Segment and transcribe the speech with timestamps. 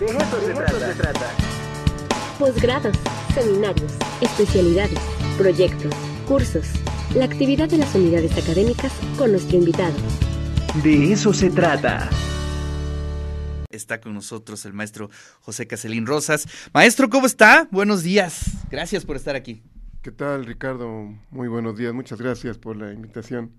[0.00, 0.92] De eso, se, trata.
[0.94, 1.30] se trata.
[2.38, 2.96] Posgrados,
[3.34, 3.92] seminarios,
[4.22, 4.98] especialidades,
[5.36, 5.94] proyectos,
[6.26, 6.66] cursos.
[7.14, 9.92] La actividad de las unidades académicas con nuestro invitado.
[10.82, 12.08] De eso se trata.
[13.68, 15.10] Está con nosotros el maestro
[15.40, 16.46] José Caselín Rosas.
[16.72, 17.68] Maestro, ¿cómo está?
[17.70, 18.52] Buenos días.
[18.70, 19.62] Gracias por estar aquí.
[20.00, 21.14] ¿Qué tal, Ricardo?
[21.30, 21.92] Muy buenos días.
[21.92, 23.52] Muchas gracias por la invitación.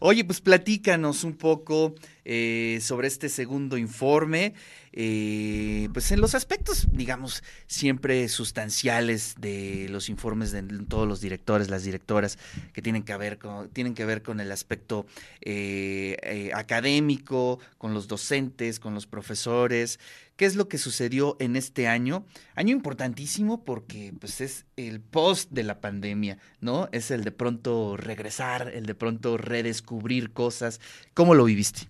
[0.00, 1.94] Oye, pues platícanos un poco
[2.24, 4.54] eh, sobre este segundo informe,
[4.96, 11.70] eh, pues en los aspectos, digamos, siempre sustanciales de los informes de todos los directores,
[11.70, 12.38] las directoras,
[12.72, 15.06] que tienen que ver con, tienen que ver con el aspecto
[15.42, 20.00] eh, académico, con los docentes, con los profesores,
[20.36, 22.26] ¿Qué es lo que sucedió en este año?
[22.54, 26.90] Año importantísimo porque pues es el post de la pandemia, ¿no?
[26.92, 30.78] Es el de pronto regresar, el de pronto redescubrir cosas.
[31.14, 31.88] ¿Cómo lo viviste?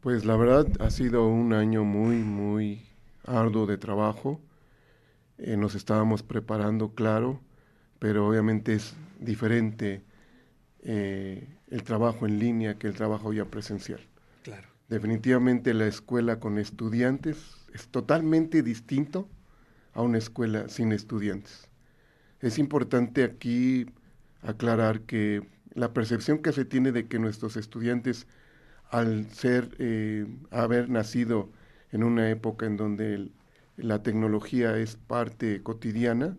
[0.00, 2.86] Pues la verdad ha sido un año muy, muy
[3.26, 4.40] arduo de trabajo.
[5.36, 7.40] Eh, nos estábamos preparando, claro,
[7.98, 10.02] pero obviamente es diferente
[10.82, 14.00] eh, el trabajo en línea que el trabajo ya presencial.
[14.42, 14.68] Claro.
[14.88, 17.36] Definitivamente la escuela con estudiantes
[17.74, 19.28] es totalmente distinto
[19.92, 21.68] a una escuela sin estudiantes.
[22.40, 23.86] Es importante aquí
[24.42, 28.26] aclarar que la percepción que se tiene de que nuestros estudiantes,
[28.90, 31.50] al ser, eh, haber nacido
[31.92, 33.30] en una época en donde
[33.76, 36.36] la tecnología es parte cotidiana,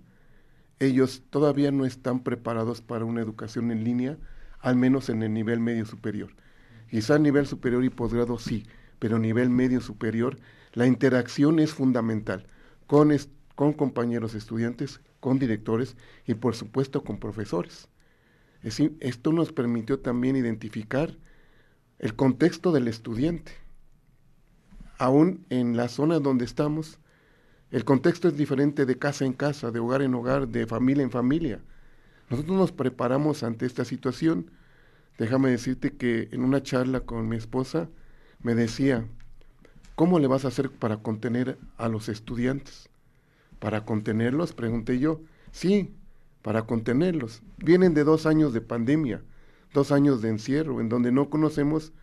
[0.80, 4.18] ellos todavía no están preparados para una educación en línea,
[4.60, 6.32] al menos en el nivel medio superior.
[6.90, 8.66] Quizá nivel superior y posgrado sí,
[9.00, 10.38] pero nivel medio superior
[10.74, 12.48] la interacción es fundamental
[12.88, 13.16] con,
[13.56, 17.88] con compañeros estudiantes, con directores y por supuesto con profesores.
[18.62, 21.18] esto nos permitió también identificar
[22.02, 23.54] el contexto del estudiante.
[24.98, 27.00] Aún en la zona donde estamos,
[27.72, 31.12] el contexto es diferente de casa en casa, de hogar en hogar, de familia en
[31.12, 31.62] familia.
[32.30, 34.52] Nosotros nos preparamos ante esta situación
[35.22, 37.90] Déjame decirte que en una charla con mi esposa
[38.42, 39.06] me decía,
[39.94, 42.90] ¿cómo le vas a hacer para contener a los estudiantes?
[43.60, 44.54] ¿Para contenerlos?
[44.54, 45.22] Pregunté yo.
[45.52, 45.94] Sí,
[46.42, 47.44] para contenerlos.
[47.58, 49.22] Vienen de dos años de pandemia,
[49.74, 51.94] dos años de encierro, en donde no conocemos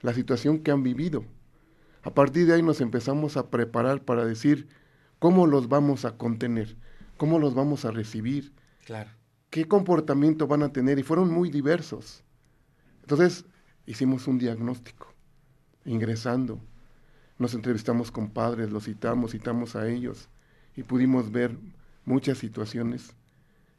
[0.00, 1.24] la situación que han vivido.
[2.02, 4.68] A partir de ahí nos empezamos a preparar para decir
[5.18, 6.76] cómo los vamos a contener,
[7.16, 8.52] cómo los vamos a recibir,
[8.86, 9.10] claro.
[9.50, 12.24] qué comportamiento van a tener, y fueron muy diversos.
[13.02, 13.44] Entonces
[13.84, 15.12] hicimos un diagnóstico,
[15.84, 16.60] ingresando,
[17.38, 20.28] nos entrevistamos con padres, los citamos, citamos a ellos
[20.76, 21.56] y pudimos ver
[22.04, 23.14] muchas situaciones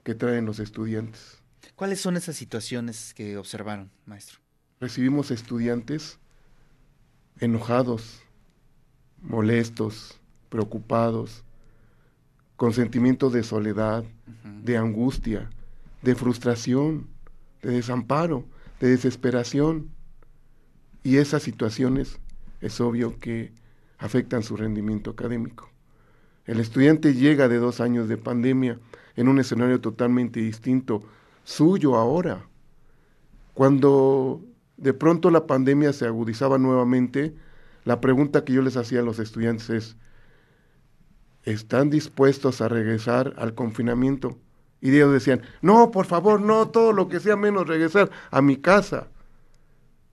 [0.03, 1.40] que traen los estudiantes.
[1.75, 4.39] ¿Cuáles son esas situaciones que observaron, maestro?
[4.79, 6.19] Recibimos estudiantes
[7.39, 8.21] enojados,
[9.21, 11.43] molestos, preocupados,
[12.55, 14.03] con sentimientos de soledad,
[14.63, 15.49] de angustia,
[16.01, 17.07] de frustración,
[17.61, 18.45] de desamparo
[18.81, 19.91] de desesperación.
[21.03, 22.19] Y esas situaciones
[22.59, 23.53] es obvio que
[23.97, 25.69] afectan su rendimiento académico.
[26.45, 28.79] El estudiante llega de dos años de pandemia
[29.15, 31.03] en un escenario totalmente distinto,
[31.43, 32.45] suyo ahora.
[33.53, 34.41] Cuando
[34.77, 37.35] de pronto la pandemia se agudizaba nuevamente,
[37.83, 39.97] la pregunta que yo les hacía a los estudiantes es,
[41.43, 44.37] ¿están dispuestos a regresar al confinamiento?
[44.81, 48.57] Y ellos decían, no, por favor, no, todo lo que sea menos regresar a mi
[48.57, 49.07] casa.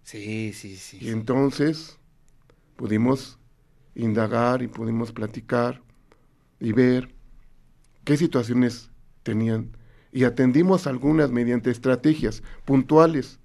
[0.03, 0.99] Sí, sí, sí.
[1.00, 1.99] Y entonces
[2.77, 3.39] pudimos
[3.95, 5.83] indagar y pudimos platicar
[6.60, 7.15] y ver
[8.05, 8.91] qué situaciones
[9.22, 9.78] tenían.
[10.13, 13.39] Y atendimos algunas mediante estrategias puntuales.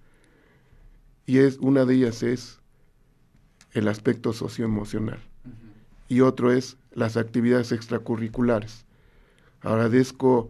[1.25, 2.59] Y es, una de ellas es
[3.72, 5.19] el aspecto socioemocional.
[6.07, 8.85] Y otro es las actividades extracurriculares.
[9.62, 10.50] Agradezco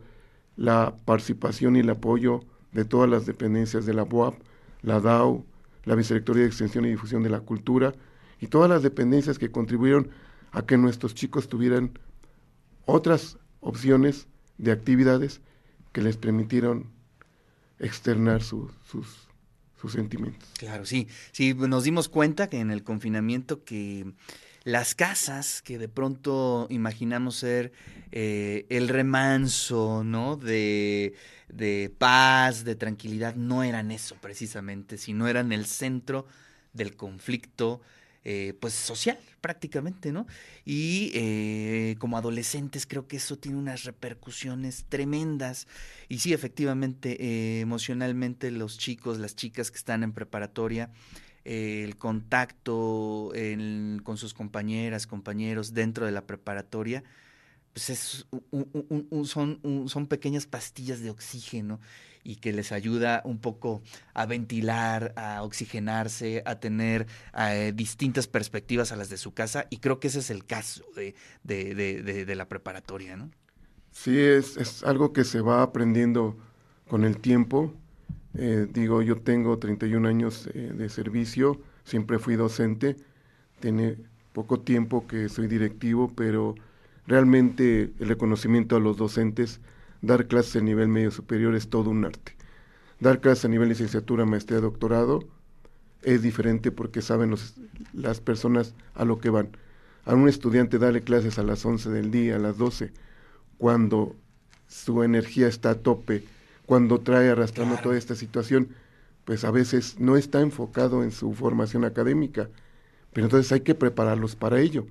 [0.56, 2.41] la participación y el apoyo
[2.72, 4.35] de todas las dependencias de la BOAP,
[4.81, 5.45] la DAO,
[5.85, 7.94] la Vicerrectoría de Extensión y Difusión de la Cultura
[8.40, 10.09] y todas las dependencias que contribuyeron
[10.51, 11.97] a que nuestros chicos tuvieran
[12.86, 14.27] otras opciones
[14.57, 15.42] de actividades
[15.94, 16.92] que les permitieron
[17.80, 20.48] externar sus, sus sentimientos.
[20.57, 24.13] Claro, sí, sí, nos dimos cuenta que en el confinamiento que
[24.63, 27.74] las casas que de pronto imaginamos ser
[28.12, 30.38] eh, el remanso, ¿no?
[30.38, 31.16] De,
[31.50, 36.25] de paz, de tranquilidad, no eran eso precisamente, sino eran el centro
[36.72, 37.81] del conflicto,
[38.25, 40.25] eh, pues social prácticamente, ¿no?
[40.63, 45.67] Y eh, como adolescentes creo que eso tiene unas repercusiones tremendas.
[46.07, 50.89] Y sí, efectivamente, emocionalmente los chicos, las chicas que están en preparatoria,
[51.45, 53.33] eh, el contacto
[54.03, 57.03] con sus compañeras, compañeros dentro de la preparatoria,
[57.73, 58.27] pues es
[59.25, 61.79] son, son pequeñas pastillas de oxígeno
[62.23, 63.81] y que les ayuda un poco
[64.13, 69.77] a ventilar, a oxigenarse, a tener eh, distintas perspectivas a las de su casa y
[69.77, 73.29] creo que ese es el caso de, de, la preparatoria, ¿no?
[73.91, 76.37] Sí, es, es, algo que se va aprendiendo
[76.87, 77.73] con el tiempo.
[78.35, 82.95] Eh, digo, yo tengo 31 años eh, de servicio, siempre fui docente,
[83.59, 83.97] tiene
[84.31, 86.55] poco tiempo que soy directivo, pero
[87.07, 89.59] realmente el reconocimiento a los docentes,
[90.01, 92.35] dar clases a nivel medio superior es todo un arte.
[93.00, 95.27] Dar clases a nivel licenciatura, maestría, doctorado
[96.03, 97.35] es diferente porque saben
[97.94, 99.50] las personas a lo que van.
[100.05, 102.91] A un estudiante darle clases a las 11 del día, a las 12,
[103.57, 104.15] cuando
[104.67, 106.23] su energía está a tope,
[106.65, 108.69] cuando trae arrastrando toda esta situación,
[109.25, 112.49] pues a veces no está enfocado en su formación académica,
[113.13, 114.85] pero entonces hay que prepararlos para ello.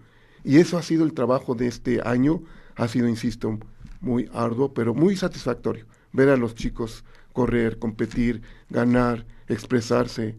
[0.44, 2.42] Y eso ha sido el trabajo de este año,
[2.76, 3.58] ha sido, insisto,
[4.00, 5.86] muy arduo, pero muy satisfactorio.
[6.12, 10.36] Ver a los chicos correr, competir, ganar, expresarse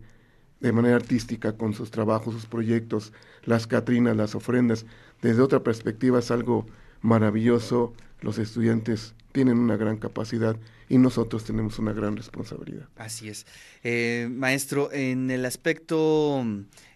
[0.60, 3.12] de manera artística con sus trabajos, sus proyectos,
[3.44, 4.86] las catrinas, las ofrendas.
[5.22, 6.66] Desde otra perspectiva es algo
[7.02, 7.94] maravilloso.
[8.22, 10.56] Los estudiantes tienen una gran capacidad
[10.88, 12.88] y nosotros tenemos una gran responsabilidad.
[12.96, 13.46] Así es.
[13.84, 16.46] Eh, maestro, en el aspecto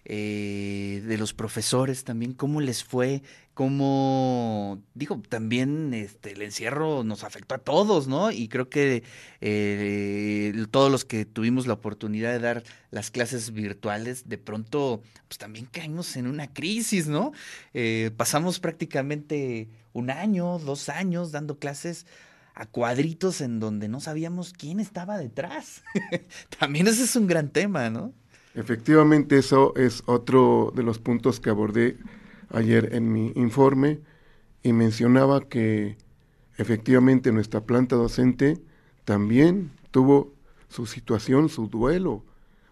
[0.04, 3.22] eh, de los profesores también, ¿cómo les fue?
[3.54, 8.30] ¿Cómo, digo, también este, el encierro nos afectó a todos, ¿no?
[8.30, 9.02] Y creo que
[9.40, 12.62] eh, todos los que tuvimos la oportunidad de dar
[12.92, 17.32] las clases virtuales, de pronto, pues también caímos en una crisis, ¿no?
[18.16, 22.06] pasamos prácticamente un año, dos años dando clases
[22.58, 25.84] a cuadritos en donde no sabíamos quién estaba detrás.
[26.58, 28.12] También ese es un gran tema, ¿no?
[28.54, 31.96] Efectivamente, eso es otro de los puntos que abordé
[32.50, 34.00] ayer en mi informe
[34.64, 35.96] y mencionaba que
[36.56, 38.60] efectivamente nuestra planta docente
[39.04, 40.34] también tuvo
[40.68, 42.24] su situación, su duelo.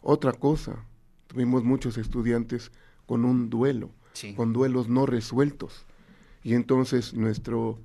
[0.02, 0.84] Otra cosa,
[1.28, 2.72] tuvimos muchos estudiantes
[3.06, 3.90] con un duelo,
[4.34, 5.86] con duelos no resueltos.
[6.42, 7.78] Y entonces nuestro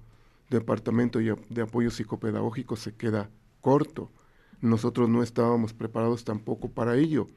[0.52, 3.32] departamento de apoyo psicopedagógico se queda
[3.62, 4.12] corto.
[4.60, 7.28] Nosotros no estábamos preparados tampoco para ello,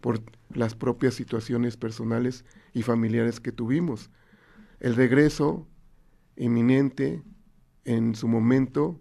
[0.00, 0.22] por
[0.54, 4.10] las propias situaciones personales y familiares que tuvimos.
[4.78, 5.66] El regreso
[6.36, 7.22] inminente,
[7.84, 8.98] en su momento,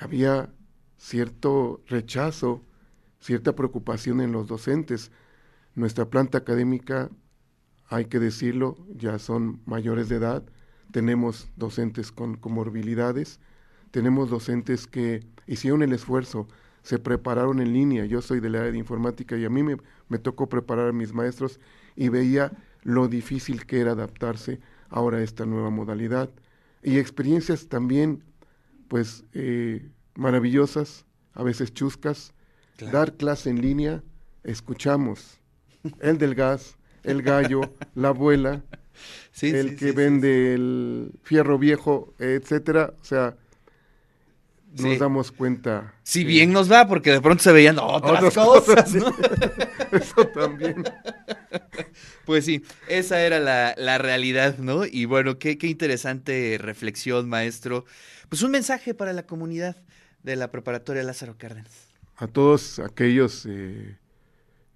[0.00, 0.52] había
[0.96, 2.64] cierto rechazo,
[3.20, 5.12] cierta preocupación en los docentes.
[5.76, 7.10] Nuestra planta académica,
[7.88, 10.42] hay que decirlo, ya son mayores de edad,
[10.92, 13.40] tenemos docentes con comorbilidades,
[13.90, 16.48] tenemos docentes que hicieron el esfuerzo,
[16.82, 20.48] se prepararon en línea, yo soy del área de informática y a mí me, tocó
[20.48, 21.60] preparar a mis maestros
[21.96, 22.52] y veía
[22.82, 26.30] lo difícil que era adaptarse ahora a esta nueva modalidad.
[26.82, 28.24] Y experiencias también,
[28.88, 31.04] pues, eh, maravillosas,
[31.34, 32.32] a veces chuscas,
[32.90, 34.02] dar clase en línea,
[34.42, 35.38] escuchamos.
[36.00, 37.60] El del gas, el gallo,
[37.94, 38.62] la abuela,
[39.42, 42.94] el que vende el fierro viejo, etcétera.
[43.00, 43.36] O sea,
[44.78, 45.94] nos damos cuenta.
[46.02, 48.94] Si bien nos va, porque de pronto se veían otras, cosas.
[49.92, 50.84] Eso también.
[52.24, 54.84] Pues sí, esa era la, realidad, ¿no?
[54.86, 57.84] Y bueno, qué, qué interesante reflexión, maestro.
[58.28, 59.76] Pues un mensaje para la comunidad
[60.22, 61.88] de la preparatoria Lázaro Cárdenas.
[62.16, 63.96] A todos aquellos eh,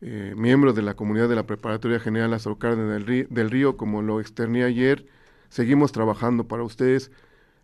[0.06, 4.20] eh, miembros de la comunidad de la Preparatoria General Lázaro Cárdenas del Río, como lo
[4.20, 5.06] externé ayer,
[5.48, 7.10] seguimos trabajando para ustedes.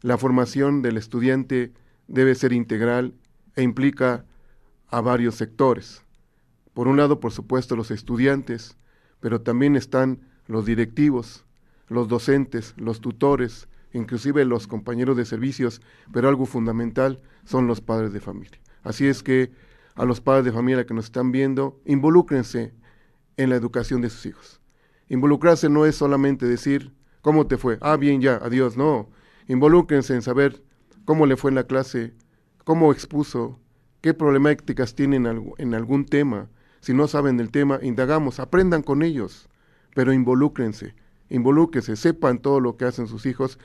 [0.00, 1.74] La formación del estudiante
[2.08, 3.12] debe ser integral
[3.56, 4.24] e implica
[4.88, 6.02] a varios sectores.
[6.72, 8.78] Por un lado, por supuesto, los estudiantes,
[9.20, 11.44] pero también están los directivos,
[11.88, 18.14] los docentes, los tutores, inclusive los compañeros de servicios, pero algo fundamental son los padres
[18.14, 18.58] de familia.
[18.82, 19.52] Así es que
[19.94, 22.72] a los padres de familia que nos están viendo, involúcrense
[23.36, 24.60] en la educación de sus hijos.
[25.08, 27.78] Involucrarse no es solamente decir, ¿cómo te fue?
[27.80, 29.10] Ah, bien, ya, adiós, no.
[29.48, 30.62] Involúcrense en saber
[31.04, 32.14] cómo le fue en la clase,
[32.64, 33.58] cómo expuso,
[34.00, 35.26] qué problemáticas tienen
[35.58, 36.48] en algún tema.
[36.80, 39.48] Si no saben del tema, indagamos, aprendan con ellos,
[39.94, 40.94] pero involúcrense,
[41.28, 43.58] involúquense, sepan todo lo que hacen sus hijos,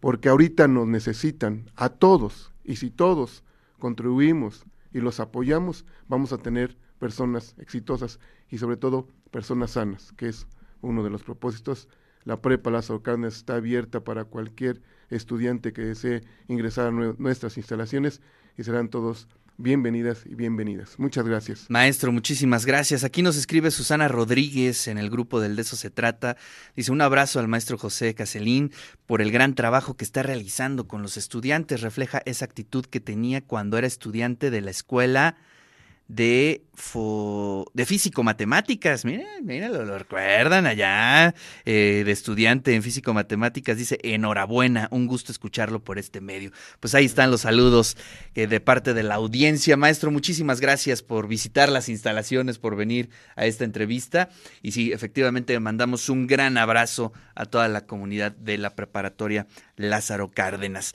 [0.00, 3.44] porque ahorita nos necesitan a todos, y si todos
[3.78, 10.28] contribuimos y los apoyamos, vamos a tener personas exitosas y sobre todo personas sanas, que
[10.28, 10.46] es
[10.82, 11.88] uno de los propósitos.
[12.24, 18.20] La prepa Las Carnes está abierta para cualquier estudiante que desee ingresar a nuestras instalaciones
[18.56, 19.28] y serán todos
[19.62, 20.98] bienvenidas y bienvenidas.
[20.98, 21.66] Muchas gracias.
[21.68, 23.04] Maestro, muchísimas gracias.
[23.04, 26.36] Aquí nos escribe Susana Rodríguez en el grupo del De eso se trata.
[26.74, 28.72] Dice un abrazo al maestro José Caselín
[29.06, 31.82] por el gran trabajo que está realizando con los estudiantes.
[31.82, 35.36] Refleja esa actitud que tenía cuando era estudiante de la escuela
[36.10, 36.64] de,
[37.72, 39.04] de físico-matemáticas.
[39.04, 43.76] Miren, miren, lo, recuerdan allá, eh, de estudiante en físico-matemáticas.
[43.76, 46.50] Dice, enhorabuena, un gusto escucharlo por este medio.
[46.80, 47.96] Pues ahí están los saludos
[48.34, 49.76] eh, de parte de la audiencia.
[49.76, 54.30] Maestro, muchísimas gracias por visitar las instalaciones, por venir a esta entrevista.
[54.62, 60.30] Y sí, efectivamente, mandamos un gran abrazo a toda la comunidad de la preparatoria Lázaro
[60.32, 60.94] Cárdenas.